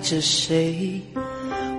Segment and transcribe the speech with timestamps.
[0.00, 1.00] 着谁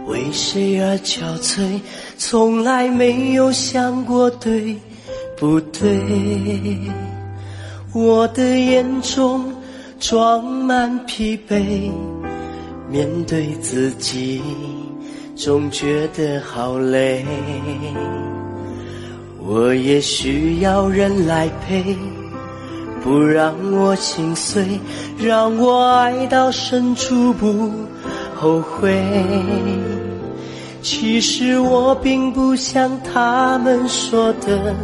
[0.05, 1.79] 为谁而憔悴？
[2.17, 4.75] 从来没有想过对
[5.37, 5.99] 不对？
[7.93, 9.45] 我的眼中
[9.99, 11.91] 装满疲惫，
[12.89, 14.41] 面对自己
[15.35, 17.25] 总觉得好累。
[19.43, 21.95] 我也需要人来陪，
[23.03, 24.79] 不让我心碎，
[25.17, 27.69] 让我爱到深处不。
[28.41, 28.91] 后悔，
[30.81, 34.75] 其实我并不像他们说的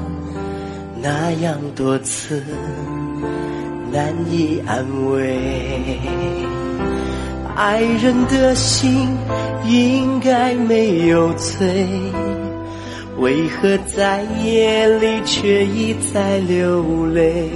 [1.01, 2.44] 那样多次
[3.92, 5.39] 难以安慰。
[7.56, 9.09] 爱人的心
[9.65, 11.83] 应该没有罪，
[13.18, 17.50] 为何在夜里却一再流泪？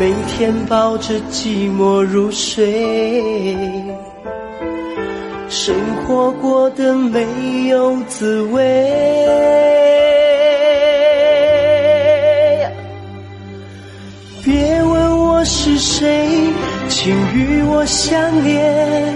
[0.00, 3.84] 每天抱着寂寞入睡，
[5.50, 5.74] 生
[6.06, 8.62] 活过得没有滋味。
[14.42, 16.48] 别问我是谁，
[16.88, 19.14] 请与我相恋，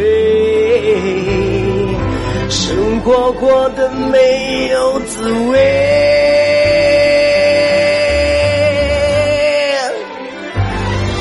[2.50, 5.23] 生活过得没有滋
[5.53, 5.53] 味。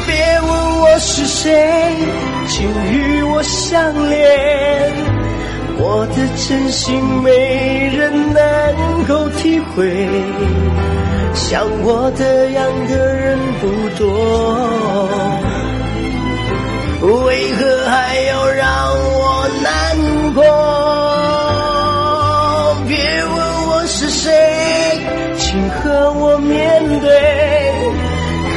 [0.07, 1.53] 别问我是谁，
[2.47, 4.19] 请与我相恋。
[5.77, 9.85] 我的真心没人能够体会，
[11.35, 15.44] 像我的样的人不多。
[17.35, 18.65] 为何还要让
[18.95, 19.73] 我难
[20.33, 20.41] 过？
[22.87, 22.95] 别
[23.25, 23.35] 问
[23.71, 24.31] 我是谁，
[25.37, 27.09] 请和我面对，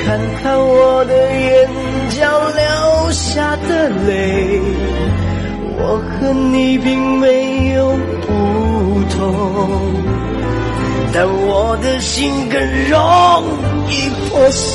[0.07, 1.69] 看看我的眼
[2.11, 4.61] 角流下的泪。
[5.77, 7.89] 我和你并没有
[8.23, 8.27] 不
[9.17, 9.17] 同，
[11.13, 12.97] 但我的心更容
[13.91, 13.93] 易
[14.31, 14.69] 破碎。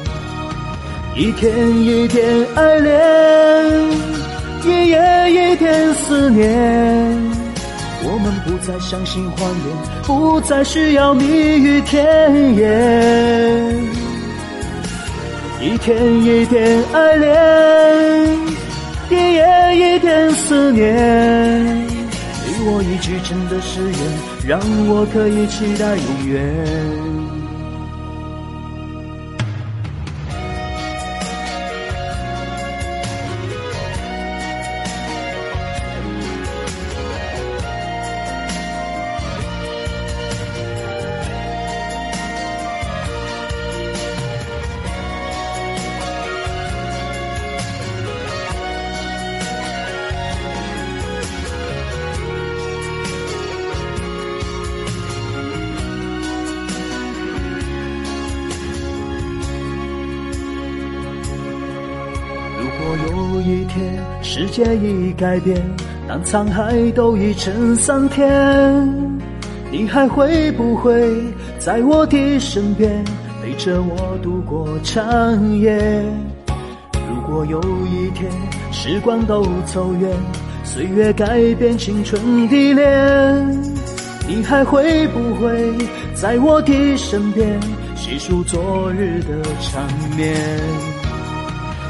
[1.13, 2.23] 一天一天
[2.55, 3.89] 爱恋，
[4.63, 4.95] 一夜
[5.29, 6.41] 一天思念，
[8.05, 11.23] 我们不再相信谎言，不再需要蜜
[11.59, 13.83] 语甜言。
[15.61, 18.39] 一天一天爱恋，
[19.09, 24.01] 一夜一天思念，你我一句真的誓言，
[24.47, 27.40] 让我可以期待永远。
[64.75, 65.57] 也已改变，
[66.07, 68.29] 当沧海都已成桑田，
[69.71, 71.09] 你还会不会
[71.57, 73.03] 在我的身边
[73.43, 76.03] 陪着我度过长夜？
[77.09, 78.29] 如果有一天
[78.71, 80.09] 时光都走远，
[80.63, 83.63] 岁月改变青春的脸，
[84.27, 85.73] 你还会不会
[86.13, 87.59] 在我的身边
[87.95, 89.83] 细数昨日的缠
[90.15, 90.35] 绵？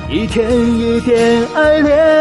[0.10, 2.21] 一天一点爱恋。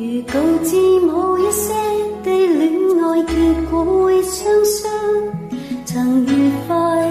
[0.00, 1.72] 如告知某一些
[2.22, 2.70] 的恋
[3.02, 7.10] 爱结果会双双，曾愉快，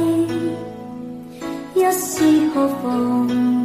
[1.76, 2.24] 一丝
[2.56, 3.57] 何妨？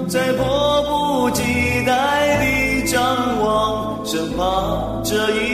[0.06, 1.42] 在迫不及
[1.86, 3.02] 待地张
[3.42, 5.49] 望，生怕这一。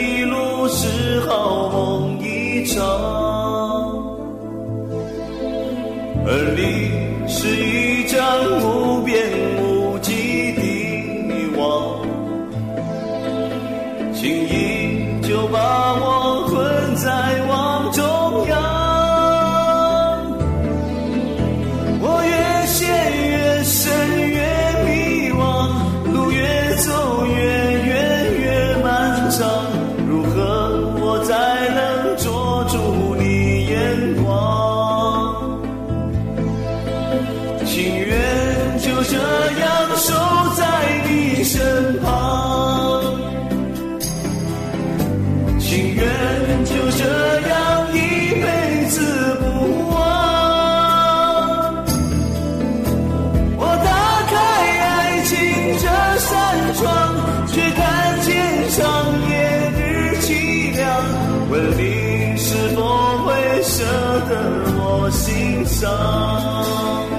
[61.57, 62.83] 问你是否
[63.25, 63.83] 会舍
[64.29, 67.16] 得我心伤？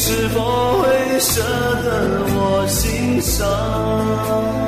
[0.00, 0.40] 是否
[0.80, 1.42] 会舍
[1.82, 4.67] 得我心伤？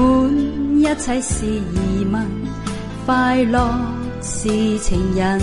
[0.00, 2.26] 管一切是疑问，
[3.04, 3.74] 快乐
[4.22, 5.40] 是情人。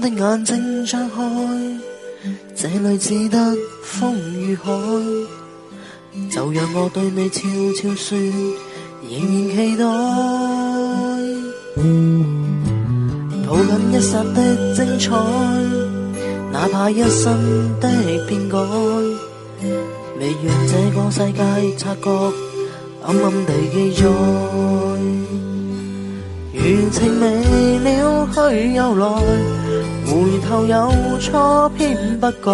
[0.00, 1.20] 的眼睛张开，
[2.56, 3.36] 这里只得
[3.84, 4.72] 风与海，
[6.30, 7.46] 就让我对你悄
[7.78, 8.18] 悄说，
[9.06, 9.84] 仍然期待。
[13.46, 15.14] 抱紧一刹的精彩，
[16.50, 17.88] 哪怕一生的
[18.26, 18.56] 变改，
[20.18, 22.10] 未让这个世界察觉，
[23.04, 24.08] 暗暗地记载。
[26.52, 29.59] 余情未了，去又来。
[30.10, 32.50] 回头有错偏不改，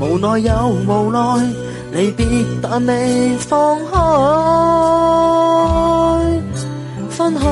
[0.00, 1.20] 无奈又无奈，
[1.92, 2.26] 离别
[2.60, 3.92] 但未放开。
[7.08, 7.46] 分开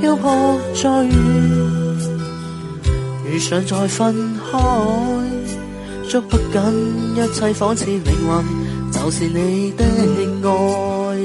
[0.00, 0.32] 漂泊
[0.80, 1.12] 再遇，
[3.26, 4.14] 遇上再分
[4.52, 4.60] 开，
[6.08, 8.44] 捉不紧一切仿似命运，
[8.92, 9.84] 就是你的
[10.48, 11.18] 爱。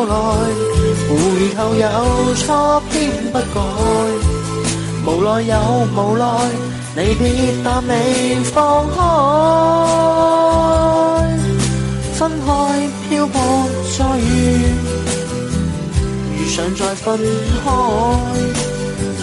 [0.06, 0.14] 来，
[1.08, 1.14] 回
[1.56, 1.88] 头有
[2.36, 3.46] 错偏不改，
[5.06, 5.56] 无奈又
[5.96, 6.26] 无奈，
[6.98, 7.24] 离别
[7.64, 8.94] 但未放开。
[12.16, 12.36] 分开
[13.10, 13.40] 漂泊
[13.98, 14.32] 再遇，
[16.38, 17.18] 遇上再分
[17.64, 17.70] 开，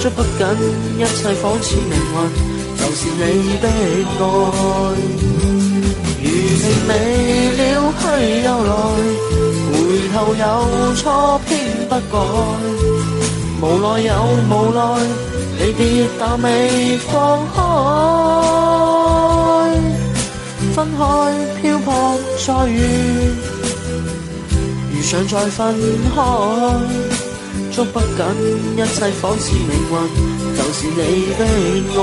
[0.01, 0.31] 捉不紧
[0.99, 2.15] 一切，仿似命运
[2.77, 3.21] 就是你
[3.59, 3.69] 的
[4.19, 4.21] 爱。
[6.23, 6.29] 如情
[6.89, 6.91] 未
[7.57, 7.69] 了，
[8.01, 8.05] 去
[8.45, 8.77] 又来。
[10.13, 11.57] 后有错偏
[11.89, 12.03] 不改，
[13.61, 14.13] 无奈又
[14.51, 14.83] 无奈，
[15.59, 17.57] 你跌但未放开。
[20.75, 21.07] 分开
[21.63, 22.83] 漂泊再远，
[24.95, 25.75] 如想再分
[26.15, 26.21] 开，
[27.73, 28.19] 捉不紧
[28.77, 29.85] 一切仿似命运，
[30.57, 31.03] 就是你
[31.39, 31.47] 的
[32.01, 32.03] 爱。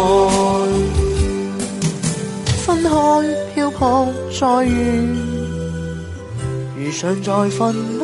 [2.65, 2.89] 分开
[3.54, 4.08] 漂泊
[4.39, 5.28] 再远。
[6.80, 7.96] 如想再分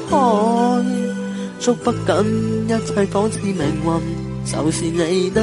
[1.60, 5.42] 捉不紧一切，仿似命运，就是你的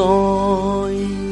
[0.00, 1.27] 爱。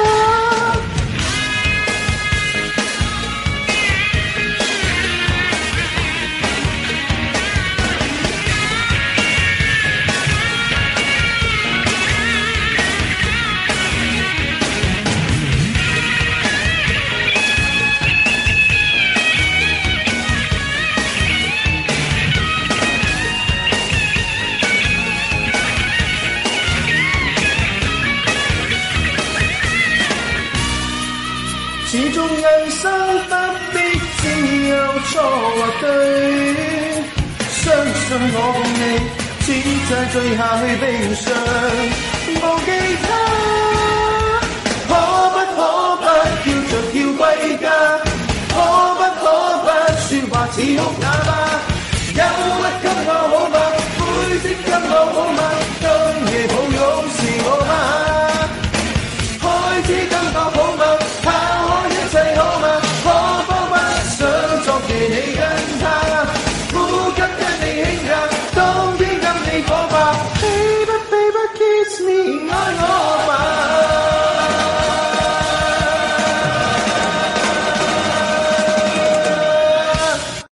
[39.89, 41.35] 再醉下去，悲伤。
[42.43, 42.71] 忘记
[43.03, 43.24] 他。